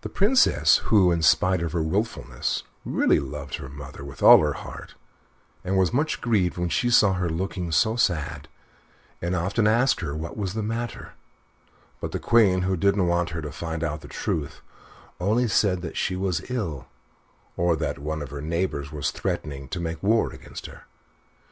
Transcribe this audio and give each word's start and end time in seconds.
The 0.00 0.08
Princess, 0.08 0.78
who, 0.90 1.12
in 1.12 1.22
spite 1.22 1.62
of 1.62 1.70
her 1.70 1.84
wilfulness, 1.84 2.64
really 2.84 3.20
loved 3.20 3.54
her 3.58 3.68
mother 3.68 4.02
with 4.04 4.20
all 4.20 4.38
her 4.40 4.54
heart, 4.54 4.96
was 5.64 5.92
much 5.92 6.20
grieved 6.20 6.58
when 6.58 6.68
she 6.68 6.90
saw 6.90 7.12
her 7.12 7.28
looking 7.28 7.70
so 7.70 7.94
sad, 7.94 8.48
and 9.20 9.36
often 9.36 9.68
asked 9.68 10.00
her 10.00 10.16
what 10.16 10.36
was 10.36 10.54
the 10.54 10.64
matter; 10.64 11.12
but 12.00 12.10
the 12.10 12.18
Queen, 12.18 12.62
who 12.62 12.76
didn't 12.76 13.06
want 13.06 13.30
her 13.30 13.40
to 13.40 13.52
find 13.52 13.84
out 13.84 14.00
the 14.00 14.08
truth, 14.08 14.62
only 15.20 15.46
said 15.46 15.80
that 15.82 15.96
she 15.96 16.16
was 16.16 16.50
ill, 16.50 16.88
or 17.56 17.76
that 17.76 18.00
one 18.00 18.20
of 18.20 18.30
her 18.30 18.42
neighbors 18.42 18.90
was 18.90 19.12
threatening 19.12 19.68
to 19.68 19.78
make 19.78 20.02
war 20.02 20.32
against 20.32 20.66
her. 20.66 20.86